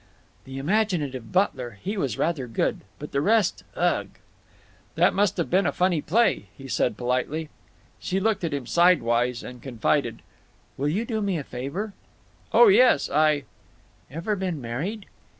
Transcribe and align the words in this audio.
"The 0.45 0.57
imaginative 0.57 1.31
butler, 1.31 1.77
he 1.79 1.95
was 1.95 2.17
rather 2.17 2.47
good. 2.47 2.79
But 2.97 3.11
the 3.11 3.21
rest—Ugh!" 3.21 4.07
"That 4.95 5.13
must 5.13 5.37
have 5.37 5.51
been 5.51 5.67
a 5.67 5.71
funny 5.71 6.01
play," 6.01 6.47
he 6.57 6.67
said, 6.67 6.97
politely. 6.97 7.49
She 7.99 8.19
looked 8.19 8.43
at 8.43 8.51
him 8.51 8.65
sidewise 8.65 9.43
and 9.43 9.61
confided, 9.61 10.23
"Will 10.75 10.89
you 10.89 11.05
do 11.05 11.21
me 11.21 11.37
a 11.37 11.43
favor?" 11.43 11.93
"Oh 12.51 12.67
yes, 12.67 13.11
I—" 13.11 13.43
"Ever 14.09 14.35
been 14.35 14.59
married?" 14.59 15.05